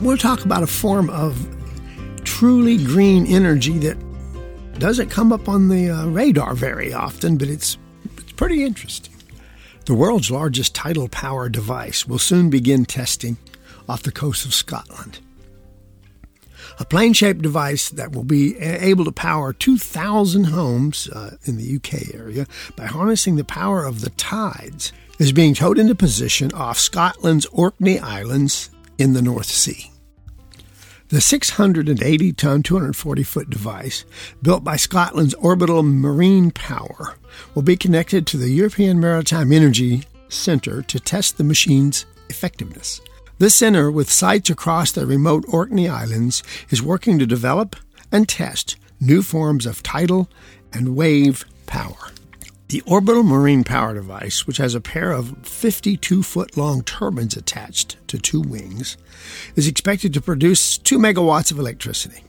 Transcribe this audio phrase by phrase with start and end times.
[0.00, 1.46] we'll talk about a form of
[2.24, 3.96] truly green energy that
[4.78, 7.78] doesn't come up on the uh, radar very often, but it's,
[8.16, 9.14] it's pretty interesting.
[9.86, 13.38] The world's largest tidal power device will soon begin testing
[13.88, 15.18] off the coast of Scotland.
[16.78, 21.76] A plane shaped device that will be able to power 2,000 homes uh, in the
[21.76, 22.46] UK area
[22.76, 27.98] by harnessing the power of the tides is being towed into position off Scotland's Orkney
[27.98, 29.90] Islands in the North Sea.
[31.08, 34.04] The 680 ton, 240 foot device,
[34.42, 37.16] built by Scotland's Orbital Marine Power,
[37.54, 43.00] will be connected to the European Maritime Energy Centre to test the machine's effectiveness.
[43.38, 47.76] This center, with sites across the remote Orkney Islands, is working to develop
[48.12, 50.28] and test new forms of tidal
[50.74, 52.12] and wave power.
[52.68, 57.96] The orbital marine power device, which has a pair of 52 foot long turbines attached
[58.08, 58.98] to two wings,
[59.56, 62.24] is expected to produce 2 megawatts of electricity.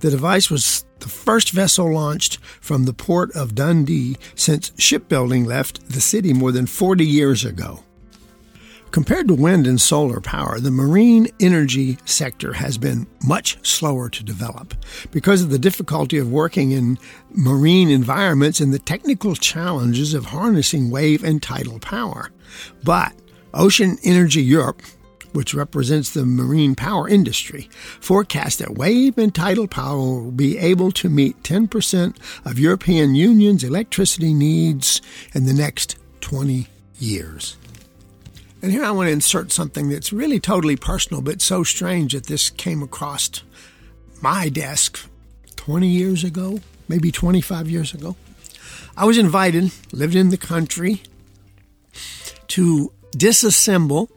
[0.00, 5.86] The device was the first vessel launched from the port of Dundee since shipbuilding left
[5.90, 7.84] the city more than 40 years ago.
[8.94, 14.22] Compared to wind and solar power, the marine energy sector has been much slower to
[14.22, 14.72] develop
[15.10, 16.96] because of the difficulty of working in
[17.32, 22.30] marine environments and the technical challenges of harnessing wave and tidal power.
[22.84, 23.12] But
[23.52, 24.80] Ocean Energy Europe,
[25.32, 30.92] which represents the marine power industry, forecasts that wave and tidal power will be able
[30.92, 35.02] to meet 10% of European Union's electricity needs
[35.34, 36.68] in the next 20
[37.00, 37.56] years.
[38.64, 42.28] And here I want to insert something that's really totally personal, but so strange that
[42.28, 43.42] this came across
[44.22, 45.06] my desk
[45.56, 48.16] 20 years ago, maybe 25 years ago.
[48.96, 51.02] I was invited, lived in the country,
[52.48, 54.08] to disassemble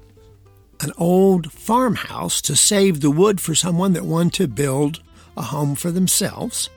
[0.80, 5.02] an old farmhouse to save the wood for someone that wanted to build
[5.36, 6.70] a home for themselves.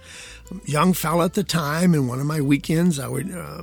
[0.65, 3.63] Young fellow at the time, and one of my weekends, I would uh,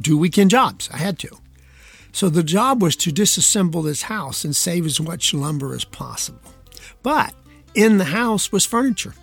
[0.00, 0.88] do weekend jobs.
[0.92, 1.41] I had to.
[2.12, 6.40] So the job was to disassemble this house and save as much lumber as possible.
[7.02, 7.34] But
[7.74, 9.14] in the house was furniture.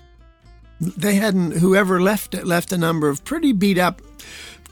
[0.82, 4.02] They hadn't, whoever left it, left a number of pretty beat up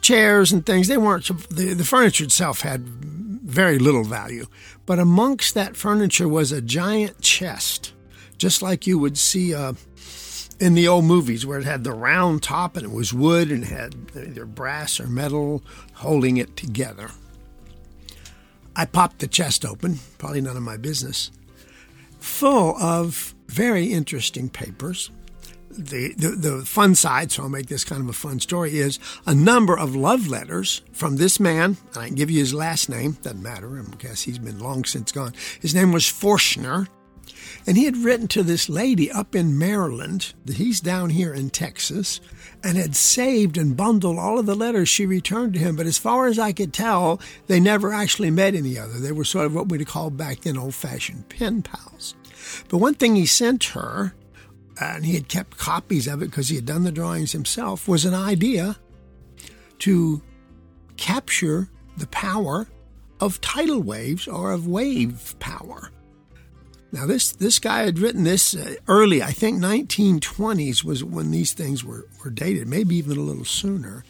[0.01, 0.87] chairs and things.
[0.87, 4.47] They weren't, the, the furniture itself had very little value.
[4.85, 7.93] But amongst that furniture was a giant chest,
[8.37, 9.73] just like you would see uh,
[10.59, 13.63] in the old movies where it had the round top and it was wood and
[13.63, 15.63] it had either brass or metal
[15.93, 17.09] holding it together.
[18.77, 21.31] I popped the chest open, probably none of my business,
[22.19, 25.09] full of very interesting papers.
[25.69, 28.99] The, the, the fun side, so I'll make this kind of a fun story, is
[29.25, 31.77] a number of love letters from this man.
[31.93, 34.85] And I can give you his last name, doesn't matter, I guess he's been long
[34.85, 35.33] since gone.
[35.59, 36.87] His name was Forshner.
[37.65, 42.21] And he had written to this lady up in Maryland, he's down here in Texas,
[42.63, 45.75] and had saved and bundled all of the letters she returned to him.
[45.75, 48.99] But as far as I could tell, they never actually met any other.
[48.99, 52.15] They were sort of what we'd call back then old fashioned pen pals.
[52.69, 54.13] But one thing he sent her,
[54.79, 58.05] and he had kept copies of it because he had done the drawings himself, was
[58.05, 58.77] an idea
[59.79, 60.21] to
[60.95, 62.67] capture the power
[63.19, 65.91] of tidal waves or of wave power.
[66.91, 71.51] Now, this, this guy had written this uh, early, I think 1920s was when these
[71.51, 74.05] things were, were dated, maybe even a little sooner.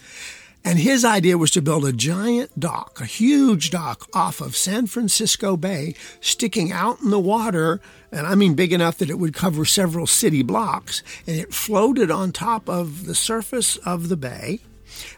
[0.63, 4.85] And his idea was to build a giant dock, a huge dock off of San
[4.85, 7.79] Francisco Bay, sticking out in the water,
[8.11, 12.11] and I mean big enough that it would cover several city blocks, and it floated
[12.11, 14.59] on top of the surface of the bay.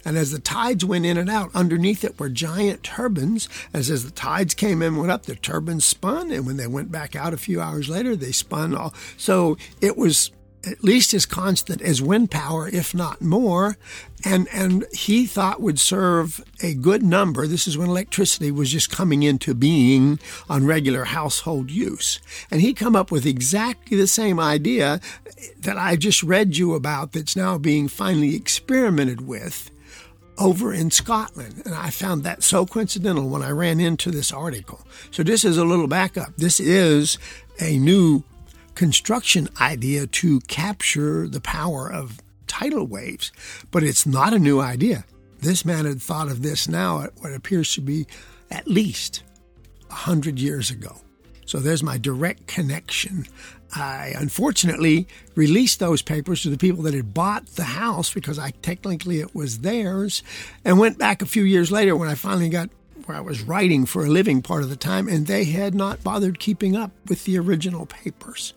[0.06, 3.50] And as the tides went in and out, underneath it were giant turbines.
[3.74, 6.92] As as the tides came in went up, the turbines spun, and when they went
[6.92, 8.94] back out a few hours later, they spun all.
[9.18, 10.32] So it was
[10.66, 13.78] at least as constant as wind power, if not more,
[14.26, 17.48] and and he thought would serve a good number.
[17.48, 20.20] This is when electricity was just coming into being
[20.50, 22.20] on regular household use,
[22.52, 25.00] and he come up with exactly the same idea
[25.60, 27.14] that I just read you about.
[27.14, 29.72] That's now being finally experimented with
[30.38, 31.62] over in Scotland.
[31.66, 34.86] And I found that so coincidental when I ran into this article.
[35.12, 36.36] So, this is a little backup.
[36.38, 37.18] This is
[37.60, 38.24] a new
[38.80, 43.30] construction idea to capture the power of tidal waves,
[43.72, 45.04] but it's not a new idea.
[45.42, 48.08] This man had thought of this now at what appears to be
[48.50, 49.22] at least
[49.90, 50.96] a hundred years ago.
[51.46, 53.26] So there's my direct connection.
[53.76, 58.52] I unfortunately released those papers to the people that had bought the house because I
[58.62, 60.24] technically it was theirs,
[60.64, 62.70] and went back a few years later when I finally got
[63.08, 66.02] where I was writing for a living part of the time, and they had not
[66.02, 68.54] bothered keeping up with the original papers.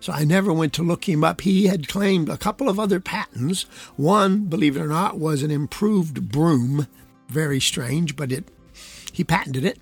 [0.00, 1.42] So I never went to look him up.
[1.42, 3.62] He had claimed a couple of other patents.
[3.96, 6.86] One, believe it or not, was an improved broom.
[7.28, 8.48] Very strange, but it
[9.12, 9.78] he patented it.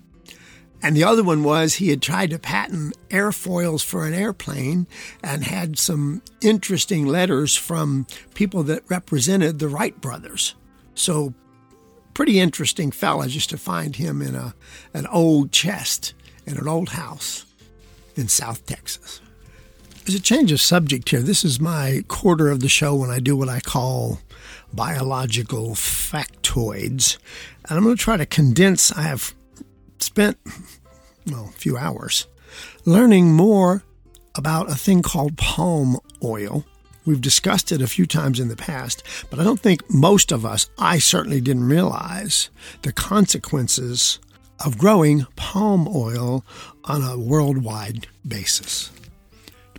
[0.81, 4.87] And the other one was he had tried to patent airfoils for an airplane
[5.21, 10.55] and had some interesting letters from people that represented the Wright brothers.
[10.95, 11.33] So
[12.13, 14.53] pretty interesting fella just to find him in a
[14.93, 16.13] an old chest
[16.45, 17.45] in an old house
[18.15, 19.21] in South Texas.
[20.09, 21.21] There's a change of subject here.
[21.21, 24.17] This is my quarter of the show when I do what I call
[24.73, 27.19] biological factoids.
[27.65, 28.91] And I'm going to try to condense.
[28.91, 29.35] I have
[29.99, 30.39] spent
[31.27, 32.25] well, a few hours
[32.85, 33.83] learning more
[34.33, 36.65] about a thing called palm oil.
[37.05, 40.43] We've discussed it a few times in the past, but I don't think most of
[40.43, 42.49] us, I certainly didn't realize
[42.81, 44.17] the consequences
[44.65, 46.43] of growing palm oil
[46.85, 48.89] on a worldwide basis.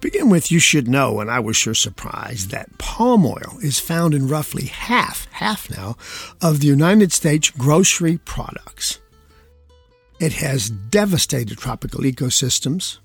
[0.00, 3.78] To begin with, you should know, and I was sure surprised, that palm oil is
[3.78, 5.98] found in roughly half, half now,
[6.40, 8.98] of the United States grocery products.
[10.18, 12.96] It has devastated tropical ecosystems,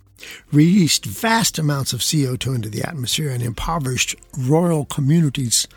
[0.53, 5.68] released vast amounts of CO2 into the atmosphere, and impoverished rural communities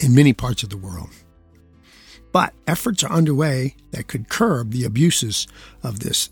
[0.00, 1.10] in many parts of the world.
[2.32, 5.46] But efforts are underway that could curb the abuses
[5.82, 6.30] of this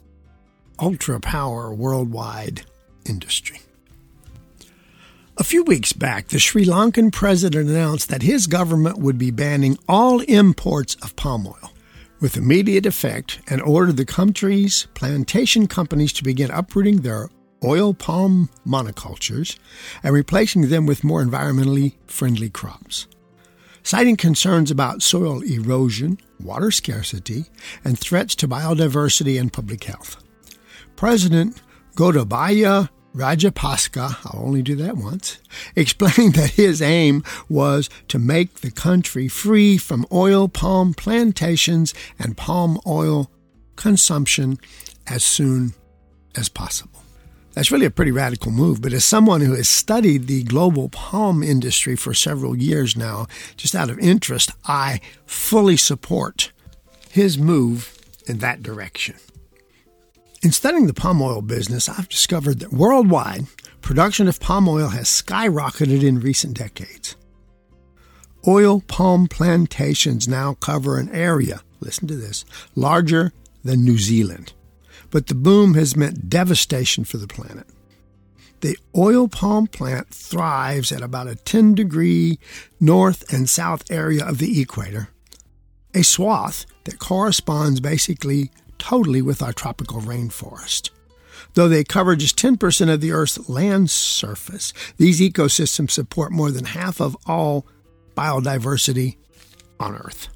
[0.78, 2.64] ultra power worldwide
[3.04, 3.60] industry.
[5.40, 9.78] A few weeks back, the Sri Lankan president announced that his government would be banning
[9.88, 11.72] all imports of palm oil
[12.20, 17.30] with immediate effect and ordered the country's plantation companies to begin uprooting their
[17.64, 19.58] oil palm monocultures
[20.02, 23.06] and replacing them with more environmentally friendly crops.
[23.82, 27.46] Citing concerns about soil erosion, water scarcity,
[27.82, 30.22] and threats to biodiversity and public health.
[30.96, 31.62] President
[31.96, 35.38] Gotabaya Rajapaksa, I'll only do that once,
[35.76, 42.36] explained that his aim was to make the country free from oil palm plantations and
[42.36, 43.30] palm oil
[43.76, 44.58] consumption
[45.06, 45.74] as soon
[46.36, 47.02] as possible.
[47.52, 51.42] That's really a pretty radical move, but as someone who has studied the global palm
[51.42, 56.52] industry for several years now, just out of interest, I fully support
[57.10, 57.98] his move
[58.28, 59.16] in that direction.
[60.42, 63.44] In studying the palm oil business, I've discovered that worldwide,
[63.82, 67.14] production of palm oil has skyrocketed in recent decades.
[68.48, 73.34] Oil palm plantations now cover an area, listen to this, larger
[73.64, 74.54] than New Zealand.
[75.10, 77.66] But the boom has meant devastation for the planet.
[78.62, 82.38] The oil palm plant thrives at about a 10 degree
[82.80, 85.10] north and south area of the equator,
[85.92, 90.90] a swath that corresponds basically totally with our tropical rainforest.
[91.54, 96.64] Though they cover just 10% of the Earth's land surface, these ecosystems support more than
[96.64, 97.66] half of all
[98.16, 99.16] biodiversity
[99.78, 100.28] on Earth.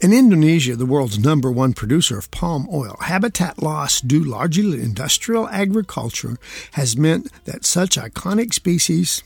[0.00, 4.82] In Indonesia, the world's number one producer of palm oil, habitat loss due largely to
[4.82, 6.36] industrial agriculture
[6.72, 9.22] has meant that such iconic species,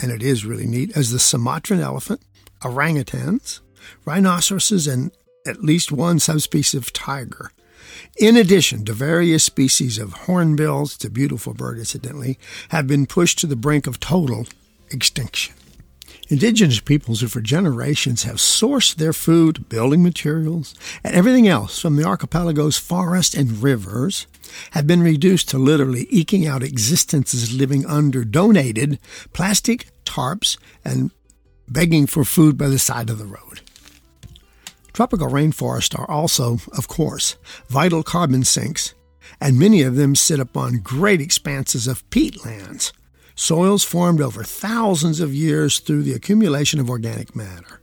[0.00, 2.22] and it is really neat, as the Sumatran elephant,
[2.62, 3.60] orangutans,
[4.04, 5.12] rhinoceroses, and
[5.46, 7.52] at least one subspecies of tiger
[8.18, 12.38] in addition to various species of hornbills, it's a beautiful bird, incidentally,
[12.70, 14.46] have been pushed to the brink of total
[14.90, 15.54] extinction.
[16.28, 21.96] Indigenous peoples who for generations have sourced their food, building materials, and everything else from
[21.96, 24.26] the archipelago's forests and rivers
[24.70, 28.98] have been reduced to literally eking out existences living under donated
[29.34, 31.10] plastic tarps and
[31.68, 33.60] begging for food by the side of the road.
[34.94, 37.36] Tropical rainforests are also, of course,
[37.68, 38.94] vital carbon sinks,
[39.40, 42.92] and many of them sit upon great expanses of peatlands,
[43.34, 47.80] soils formed over thousands of years through the accumulation of organic matter.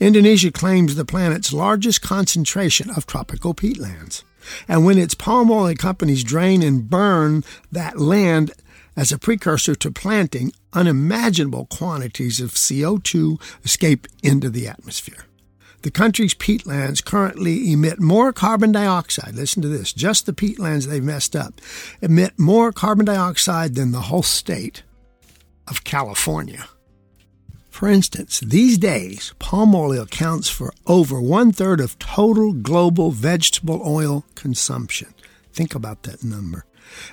[0.00, 4.24] Indonesia claims the planet's largest concentration of tropical peatlands.
[4.66, 8.50] And when its palm oil companies drain and burn that land
[8.96, 15.26] as a precursor to planting, unimaginable quantities of CO2 escape into the atmosphere.
[15.86, 19.36] The country's peatlands currently emit more carbon dioxide.
[19.36, 21.60] Listen to this just the peatlands they've messed up
[22.02, 24.82] emit more carbon dioxide than the whole state
[25.68, 26.66] of California.
[27.70, 33.80] For instance, these days, palm oil accounts for over one third of total global vegetable
[33.86, 35.14] oil consumption.
[35.52, 36.64] Think about that number.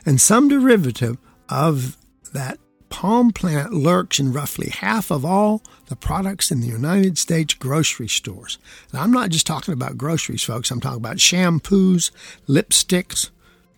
[0.04, 1.96] And some derivative of
[2.34, 2.58] that
[2.94, 8.08] palm plant lurks in roughly half of all the products in the United States grocery
[8.08, 8.60] stores.
[8.94, 10.70] I'm not just talking about groceries, folks.
[10.70, 12.12] I'm talking about shampoos,
[12.48, 13.32] lipsticks,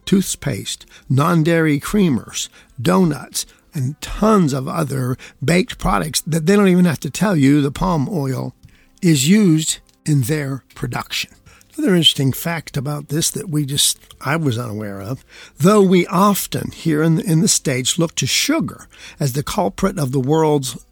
[0.04, 6.84] toothpaste, non dairy creamers, donuts, and tons of other baked products that they don't even
[6.84, 8.54] have to tell you the palm oil
[9.02, 11.32] is used in their production.
[11.78, 15.26] Another interesting fact about this that we just, I was unaware of,
[15.58, 18.88] though we often here in the, in the States look to sugar
[19.20, 20.86] as the culprit of the world's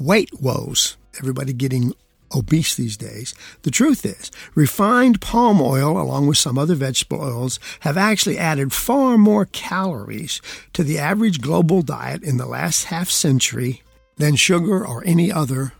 [0.00, 1.94] weight woes, everybody getting
[2.34, 3.32] obese these days.
[3.62, 8.72] The truth is, refined palm oil, along with some other vegetable oils, have actually added
[8.72, 13.82] far more calories to the average global diet in the last half century
[14.16, 15.74] than sugar or any other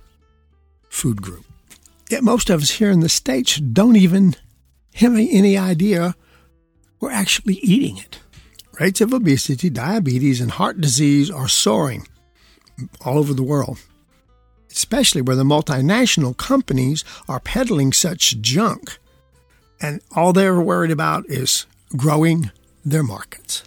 [0.89, 1.45] food group.
[2.15, 4.37] Yet most of us here in the States don't even
[4.95, 6.15] have any idea
[7.01, 8.21] we're actually eating it.
[8.79, 12.07] Rates of obesity, diabetes, and heart disease are soaring
[13.05, 13.81] all over the world,
[14.71, 18.97] especially where the multinational companies are peddling such junk.
[19.81, 21.67] And all they're worried about is
[21.97, 22.53] growing
[22.85, 23.65] their markets.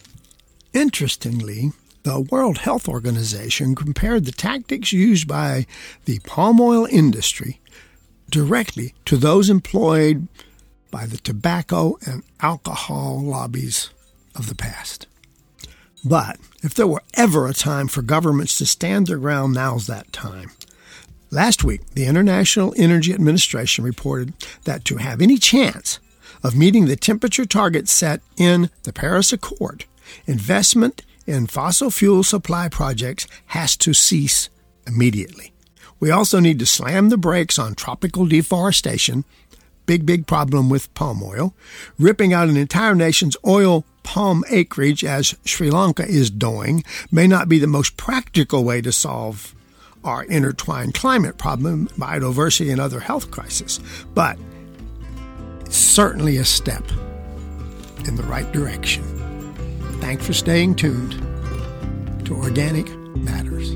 [0.71, 1.73] Interestingly,
[2.03, 5.65] the World Health Organization compared the tactics used by
[6.05, 7.59] the palm oil industry
[8.29, 10.27] directly to those employed
[10.91, 13.89] by the tobacco and alcohol lobbies
[14.35, 15.07] of the past.
[16.03, 20.11] But if there were ever a time for governments to stand their ground, now's that
[20.13, 20.51] time.
[21.29, 25.99] Last week, the International Energy Administration reported that to have any chance
[26.43, 29.85] of meeting the temperature target set in the Paris Accord,
[30.25, 34.49] investment in fossil fuel supply projects has to cease
[34.85, 35.51] immediately.
[35.99, 39.25] We also need to slam the brakes on tropical deforestation
[39.87, 41.55] big, big problem with palm oil.
[41.97, 47.49] Ripping out an entire nation's oil palm acreage, as Sri Lanka is doing, may not
[47.49, 49.55] be the most practical way to solve
[50.03, 53.79] our intertwined climate problem, biodiversity, and other health crises,
[54.13, 54.37] but
[55.69, 56.83] certainly a step
[58.05, 59.03] in the right direction.
[59.99, 61.13] Thanks for staying tuned
[62.25, 63.75] to Organic Matters.